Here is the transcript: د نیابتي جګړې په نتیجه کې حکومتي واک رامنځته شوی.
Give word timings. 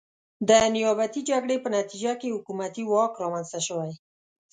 د 0.47 0.49
نیابتي 0.75 1.21
جګړې 1.29 1.57
په 1.63 1.69
نتیجه 1.77 2.11
کې 2.19 2.33
حکومتي 2.35 2.83
واک 2.91 3.11
رامنځته 3.23 3.59
شوی. 3.67 3.91